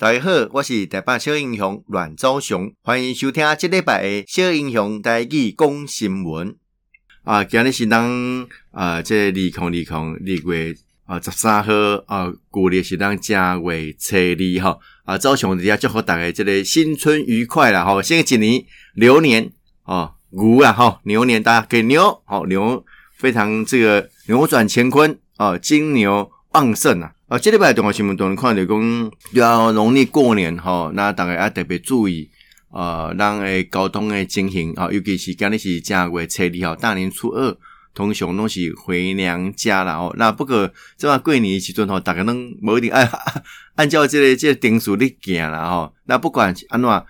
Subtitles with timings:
[0.00, 6.56] 大家好，我是台北小英雄阮昭雄，欢迎收听这礼拜的小英雄台语讲新闻。
[7.22, 10.74] 啊，今日是当啊，这二零二零二月
[11.04, 11.72] 啊十三号
[12.06, 14.78] 啊，旧历是当正月初二哈。
[15.04, 17.84] 啊，昭雄在这祝福大家这个新春愉快啦！
[17.84, 18.64] 哈，新的一年
[18.96, 19.52] 牛年
[19.84, 22.82] 哦，牛啊哈，牛年大家给牛好牛，
[23.18, 27.12] 非常这个扭转乾坤啊，金牛旺盛啊。
[27.30, 32.28] 啊，这礼拜中国新闻都能看到讲，要农历过年吼，那大家要特别注意，
[32.70, 37.56] 呃，让诶交通诶情形啊，尤其是今日是正月初二吼，大年初二，
[37.94, 40.12] 通常拢是回娘家啦吼。
[40.18, 43.08] 那不过这话过年时阵吼，大家拢无一定按
[43.76, 45.94] 按照这个这个定数咧行啦吼。
[46.06, 47.04] 那不管是安怎啊，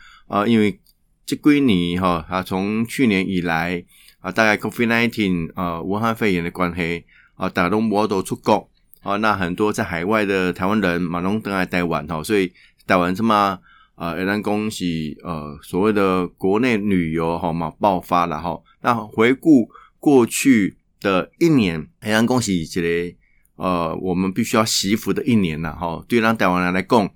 [0.47, 0.79] 因为
[1.25, 3.83] 这几年吼啊，从去年以来
[4.19, 7.07] 啊，大概 COVID-19 啊，武汉肺炎的关系
[7.37, 8.70] 啊，大家拢无都出国。
[9.03, 12.53] 啊，那很多在海外的台湾人马龙登来台湾哈，所以
[12.87, 13.59] 台湾这么
[13.95, 18.61] 啊，仍然恭喜呃所谓的国内旅游哈嘛爆发了哈。
[18.83, 23.17] 那回顾过去的一年，仍然恭喜这个
[23.57, 26.05] 呃我们必须要祈福的一年了哈。
[26.07, 27.11] 对让台湾人来讲，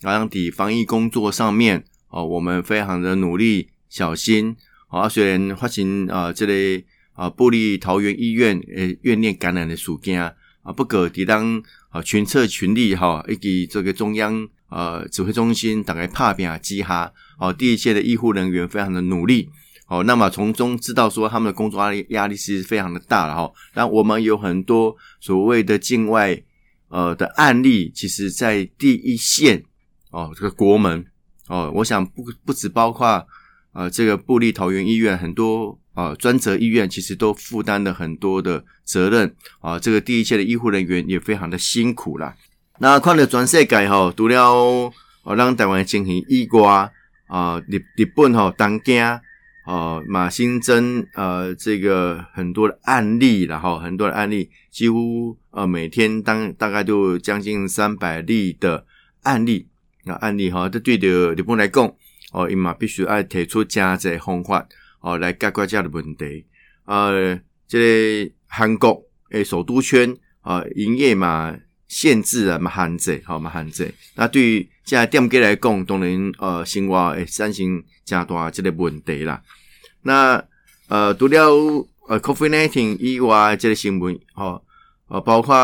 [0.00, 4.56] 让抵防疫工作上面哦，我们非常的努力小心。
[4.88, 10.34] 啊，虽然发生啊这类啊布利桃园医院呃院内感染的事件。
[10.66, 19.48] 啊不过抵挡啊，群策群力哈，以及这个中央呃指挥中心大概拍拼之下，哦，第一线的医护人员非常的努力，
[19.86, 23.52] 哦，那么从中知道说他们的工作压力压力是非常的大了哈。
[23.74, 26.42] 那我们有很多所谓的境外
[26.88, 29.62] 呃的案例，其实在第一线
[30.10, 31.06] 哦，这个国门
[31.46, 33.24] 哦，我想不不只包括
[33.72, 35.78] 呃这个布利桃园医院很多。
[35.96, 42.36] 啊，专责医院其实都负担了很多的责任啊，这个第一线的医护人员也非常的辛苦啦。
[42.80, 44.92] 那看了全世界哈，除了哦，
[45.34, 46.92] 让台湾进行医瓜
[47.28, 49.02] 啊，日日本吼，东京
[49.64, 58.84] 啊，马新增呃，这个很多的案例，然后很多的案例，几乎呃每天当大概都将近三百例的
[59.22, 59.66] 案例。
[60.04, 61.90] 那案例哈，这对的日本来讲
[62.32, 64.68] 哦，伊嘛必须要提出加这方法。
[65.06, 66.44] 哦，来解决这样的问题。
[66.84, 69.00] 呃，这个韩国
[69.30, 71.56] 诶，首都圈啊，营业嘛
[71.86, 73.94] 限制啊，嘛限制，好嘛限制。
[74.16, 79.40] 那对于现在店家来讲，当然呃，生活诶，产生加大这个问题啦。
[80.02, 80.42] 那
[80.88, 81.40] 呃，除了
[82.08, 84.60] 呃，COVID-19 以外，这个新闻，哦，
[85.06, 85.54] 呃，包括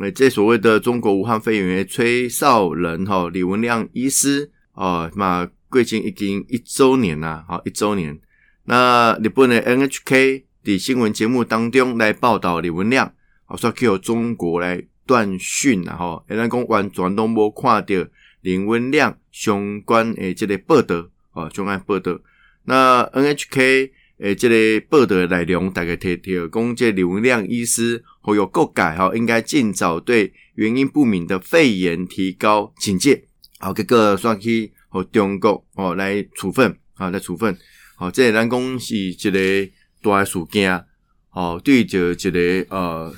[0.00, 8.18] 呃，这所谓的中国武汉肺炎吹哨人哈，李文亮医师哦，嘛，贵经已经一周年了，好，一周年。
[8.64, 13.12] 那日本的 NHK 的新闻节目当中来报道李文亮，
[13.44, 17.94] 好说可以由中国来断讯，然后人家讲完全都无看到
[18.42, 22.16] 李文亮相关诶这个报道，哦，相关报道。
[22.64, 33.24] 那 NHK 诶这个报道的内容大概提提讲，这李文亮医师或有更改哈，应该尽早对原因不明的肺炎提高警戒，
[33.58, 37.58] 好，这个算去和中国哦来处分啊，来处分。
[38.02, 39.70] 哦，这个咱讲是一个
[40.02, 40.84] 大事件，
[41.30, 43.14] 哦，对着这个呃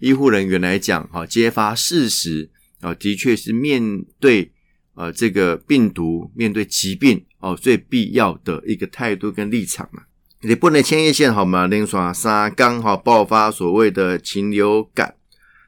[0.00, 2.50] 医护人员来讲，哈，揭发事实，
[2.80, 4.50] 啊，的确是面对
[4.96, 10.02] 呃这个病毒、面对疾病，哦，最必要的一个态度跟立场嘛。
[10.40, 15.14] 你不能千叶县好嘛，连续三天哈爆发所谓的禽流感，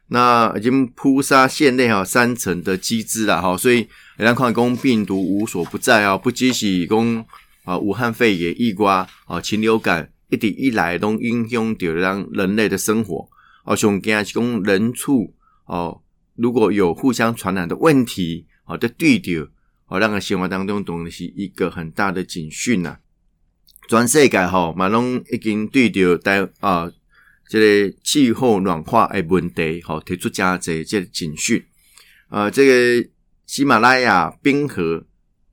[0.09, 3.87] 那已经扑杀县内哈三成的鸡只了哈，所以
[4.19, 7.25] 咱看讲病毒无所不在啊，不只是讲。
[7.69, 13.29] 啊，武汉肺炎、疫瓜啊，禽流感一直以来都影响着让人类的生活。
[13.67, 15.35] 哦，上惊是讲人畜
[15.67, 16.01] 哦，
[16.35, 19.47] 如果有互相传染的问题，哦，的对掉，
[19.89, 22.97] 哦，让个生活当中当然是一个很大的警讯呐。
[23.87, 26.91] 全世界吼，马龙已经对掉带啊，
[27.51, 31.63] 这个气候暖化的问题，吼，提出加这这个警讯。
[32.29, 33.09] 啊，这个
[33.45, 35.05] 喜马拉雅冰河。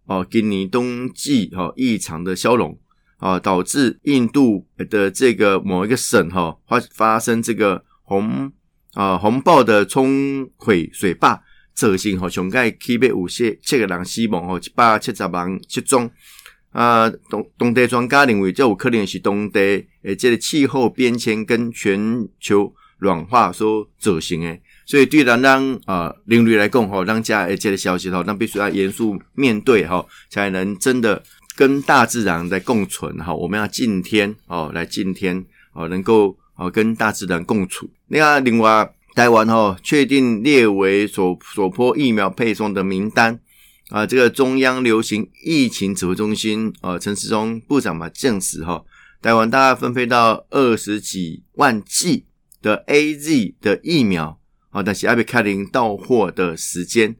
[0.06, 2.78] 哦，今年冬季哈异常的消融
[3.18, 8.52] 啊，导致印度的这个某一个省哈发发生这个洪
[8.94, 11.42] 啊洪暴的冲毁水坝，
[11.74, 16.10] 造成哈上盖七百五十七个人死亡，哦一百七十人失踪
[16.70, 17.10] 啊。
[17.30, 19.60] 当当地专家认为，这有可能是当地
[20.04, 24.60] 诶这个气候变迁跟全球暖化所造成的。
[24.86, 31.24] 所以对咱让啊邻居来讲吼，让家诶这个消息吼，那必须要严肃面对吼，才能真的
[31.56, 33.34] 跟大自然在共存哈。
[33.34, 35.44] 我们要敬天哦，来敬天
[35.74, 37.90] 哦，能够哦跟大自然共处。
[38.08, 43.40] 另外，另外台湾吼确定列为所所迫疫苗配送的名单
[43.90, 48.84] 啊，这个中央流行疫情指挥中心啊陈时中部长嘛证实哈，
[49.22, 52.26] 台湾大概分配到二十几万剂
[52.62, 54.40] 的 AZ 的疫苗
[54.76, 57.16] 啊，但是还没开临到货的时间。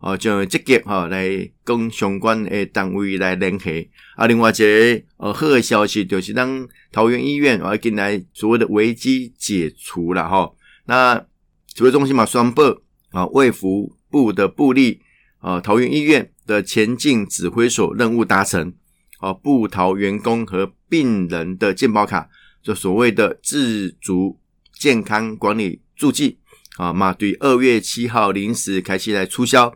[0.00, 3.88] 哦，就积极哈来跟相关的单位来联系。
[4.16, 10.52] 啊，另外一个呃好消息就是，当桃园医院啊进来所谓的危机解除了哈。
[10.86, 11.24] 那
[11.72, 12.82] 指挥中心嘛宣布
[13.12, 15.00] 啊，卫福部的部立
[15.38, 18.74] 啊，桃园医院的前进指挥所任务达成。
[19.18, 22.28] 啊，部桃员工和病人的健保卡，
[22.62, 24.38] 就所谓的自主
[24.78, 26.38] 健康管理助剂。
[26.76, 29.74] 啊，嘛对，二月七号临时开始来促销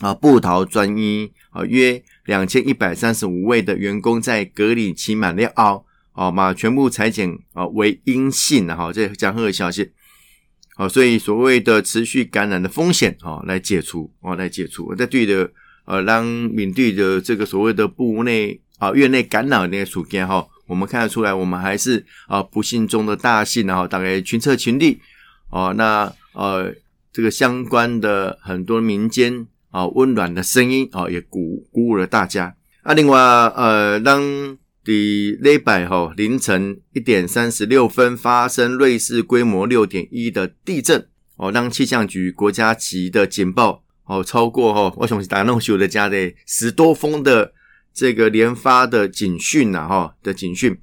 [0.00, 9.92] 啊，布桃专一啊，约两千一百三十五位的员工在隔离期满了后，啊嘛全部采检啊为阴性的哈，这讲好的消息。
[10.74, 14.94] 好，所以所谓的持续感染的风险啊，来解除啊，来解除。
[14.94, 15.50] 在对的
[15.84, 24.98] 呃，让面对的这个所谓的部内啊院内感染那个事件哈，我们看得出来，我们还是啊不幸中的大幸，然后大概群策群力
[25.50, 26.10] 啊，那。
[26.38, 26.72] 呃，
[27.12, 32.54] 这个相关的很多民间啊温暖的声音啊，也鼓鼓舞了大家。
[32.82, 41.08] 啊，另外呃，当第礼拜哈凌晨一点三十六分发生瑞士规模六点一的地震
[41.38, 47.52] 哦，让气象局国家级的警报哦超过哈，我想是打弄修的家的十多封的
[47.92, 50.78] 这个连发的警讯呐哈的警讯。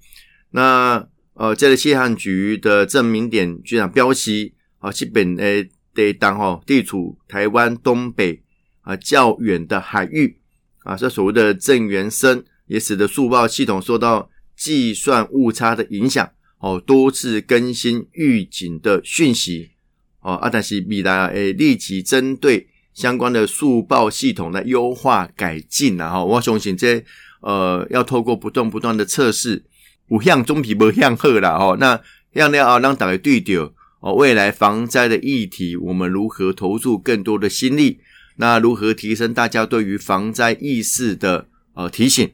[0.52, 4.52] 那呃，这个气象局的郑明典局长标示。
[4.80, 8.44] 啊，基本诶，地当吼，地处台湾东北
[8.82, 10.38] 啊较远的海域
[10.84, 16.30] 啊，这所谓的震源深，也使得速报系统受到计算误差的影响，
[16.60, 19.72] 哦，多次更新预警的讯息，
[20.20, 27.04] 哦，啊，但是未来诶，立即针对相关的速报系统来优化改进然后，我相信这
[27.42, 29.64] 呃，要透过不断不断的测试，
[30.10, 32.00] 有向总比无向好啦，吼，那
[32.34, 33.74] 样了后让大家对着。
[34.06, 38.02] 哦，未来防灾的议题，我们如何投入更多的心力？
[38.36, 42.32] 那如何提升大家对于防灾意识的呃提醒？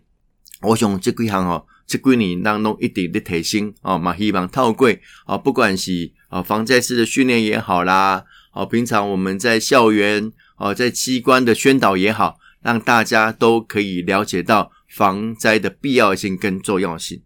[0.64, 4.92] 我想这几项哦，这几年当中一定的提升哦，嘛希望透过
[5.26, 17.22] 啊，不管是啊防灾式的训练也好啦，哦，平常我们在校园哦，在机关的宣导也好，让大家都可以了解到防灾的必要性跟重要性。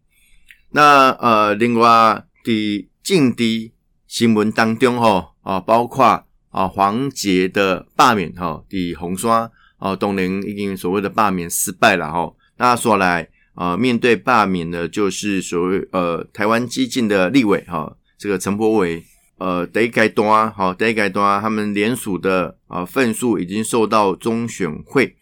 [0.69, 3.71] 那呃，另外的近地。
[4.15, 6.05] 新闻当中，哈啊，包括
[6.49, 12.33] 啊黄杰的罢免，哈，的红刷啊，当然已经所谓的罢免失败了，哈。
[12.55, 19.03] 那说来啊，面对罢免的，就是所谓呃台湾激进的立委，哈，这个陈柏伟，
[19.37, 25.13] 呃，第一阶段，哈，第一阶段，他们联署的啊份数已经受到中选会。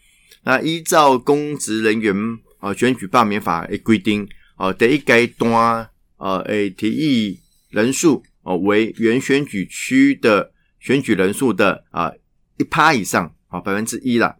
[0.44, 2.14] 那依照公职人员
[2.60, 5.88] 啊选举罢免法的规定，啊，第一阶段，
[6.18, 8.22] 呃，诶提议人数。
[8.44, 12.12] 哦，为原选举区的选举人数的啊
[12.56, 14.36] 一趴以上，啊百分之一啦。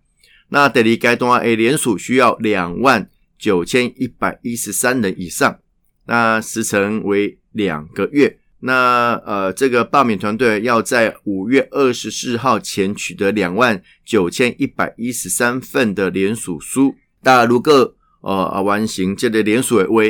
[0.51, 5.59] 那第二阶段 A 联署需要两万九千一百一十三人以上，
[6.06, 8.39] 那时程为两个月。
[8.61, 16.95] 那呃，这个罢免团队要在五月二十四号前取得两万九千一百一十三份的联署书。
[17.23, 20.03] 那如果呃啊完成这个联署的话，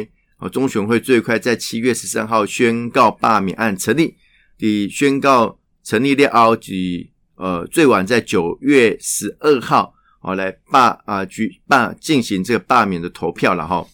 [0.49, 4.17] 中选会最快在七月十三号宣告罢免案成立，
[4.59, 13.87] 以宣告成立的后，及呃最晚在九月十二号哦来罢啊举办进行这个罢免的投票了哈。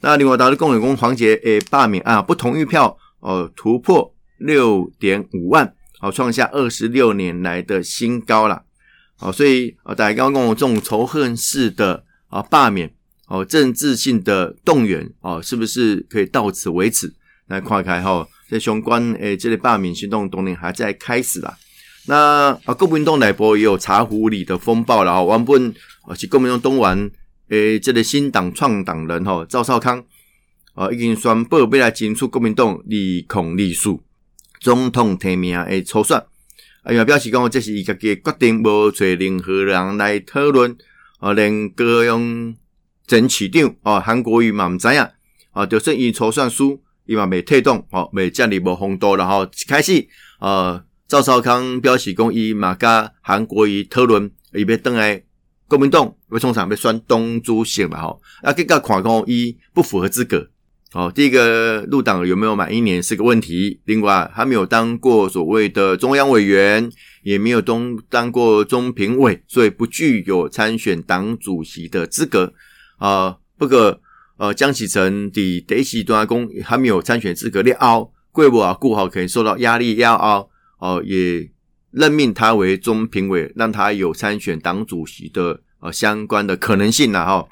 [0.00, 8.62] 那另外，导致公有公黄捷诶罢免案不同意票哦突破六点五万，哦创下二十六年来的新高了。
[9.20, 12.94] 哦，所以呃大家刚刚我这种仇恨式的啊罢免。
[13.28, 17.14] 哦，政治性的动员哦，是不是可以到此为止？
[17.48, 21.56] 来看开哈，这相关诶，这类罢免行动当然还在开始啦。
[22.06, 25.22] 那啊，国民党内部也有茶壶里的风暴了哈。
[25.36, 27.10] 原本啊是国民党党员
[27.48, 30.02] 诶，这个新党创党人哈赵少康
[30.74, 33.98] 啊，已经宣布要来进出国民党二零二四
[34.60, 36.16] 总统提名诶初选。
[36.16, 40.76] 啊，因为表示讲这是伊家己决定，无找任何人来讨论
[41.18, 42.54] 啊，连各样。
[43.08, 45.04] 争取长哦，韩国瑜嘛毋知影
[45.50, 50.06] 啊，就算伊筹算输，伊嘛未推动哦，未建立无风度然后开始
[50.38, 55.20] 呃，赵少康表示讲伊嘛甲韩国瑜讨论，伊要登来
[55.66, 60.48] 国民党要从啥要选党主席嘛吼，啊结果看讲伊不符合资格
[60.92, 63.78] 哦，第一个入党有没有满一年是个问题。
[63.84, 66.90] 另外，他没有当过所谓的中央委员，
[67.22, 72.54] 也没有当当过中评委，所以不具有参选党主席的资格。
[72.98, 74.00] 啊、不过，
[74.36, 81.50] 呃，江启臣的第一时段讲还没有参选资格，了后，贵部啊顾好可能受到压力，要后哦也
[81.90, 87.46] 任命他为中评委，让他有参选党主席的呃相关的可能性了哈。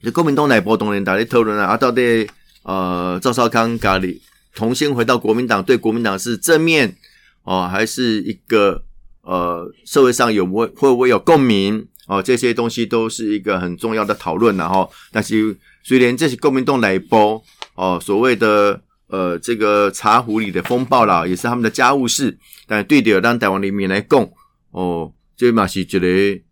[0.00, 2.28] 这国民党内部当然大家讨论了啊，到底。
[2.64, 4.20] 呃，赵少康咖喱
[4.52, 6.96] 重新回到国民党，对国民党是正面
[7.42, 8.84] 哦，还是一个
[9.22, 12.22] 呃社会上有会会不会有共鸣哦？
[12.22, 17.42] 这些东西都是一个很重要的讨论然后，但是虽然这些国民党内部
[17.74, 24.28] 哦，所谓的呃这个茶壶里的风暴啦，也是他们的家务事，但对的让台湾人民来讲
[24.70, 25.98] 哦，这嘛是一个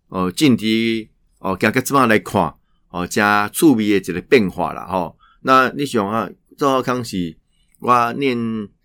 [0.08, 2.54] 呃近期哦，加个这么来看
[2.90, 5.12] 哦，加趣味的一个变化了哈。
[5.42, 7.36] 那你想啊，赵少康是
[7.80, 8.36] 我念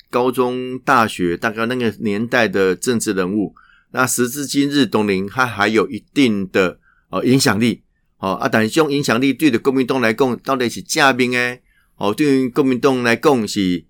[0.10, 3.53] 高中、大学，大概那个年代的政治人物。
[3.95, 6.77] 那时至今日，董林他还有一定的
[7.09, 7.81] 呃影响力。
[8.17, 11.61] 哦啊，但是这种影响力对的国民党来讲，到底是正面诶？
[11.95, 13.85] 哦，对于国民党来讲是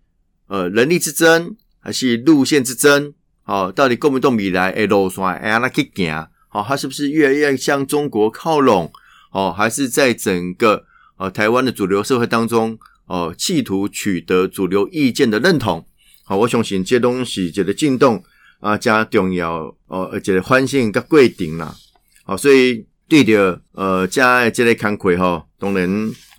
[0.48, 3.14] 呃人力之争，还是路线之争？
[3.46, 6.28] 哦，到底国民党未来诶路线会按哪去行？
[6.52, 8.92] 哦，他是不是越来越向中国靠拢？
[9.32, 10.86] 哦，还是在整个？
[11.18, 15.88] 呃，台湾的主流社会当中，哦、呃，企图取得主流意见的认同。
[16.26, 18.22] 好、我相信这东西这个进动
[18.66, 21.76] 啊，加重要哦，而且环境跟规定啦。
[22.24, 25.88] 好、所以对着呃，加这个看开哈，当然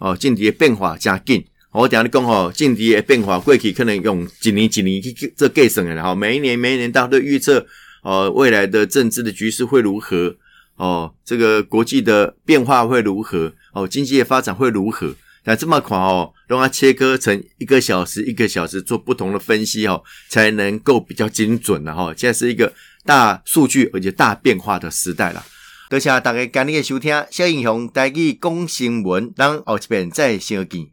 [0.01, 1.45] 哦，政治的变化加紧。
[1.71, 7.65] 我等下你讲吼，政治的变化过去可能用一年一年去做计算的哈，每一年每一年大家都预测
[8.03, 10.35] 呃未来的政治的局势会如何。
[10.75, 13.53] 哦，这个国际的变化会如何？
[13.73, 15.15] 哦，经济的发展会如何？
[15.47, 22.13] 那这么快哦，让它切割成一个小时一个小时做不同的分析哦，才能够比较精准的哈。
[22.17, 22.73] 现在是一个
[23.05, 25.45] 大数据而且大变化的时代了。
[25.89, 30.85] 多谢大家今日的收听，小英雄带去讲新闻，让后一遍再相见。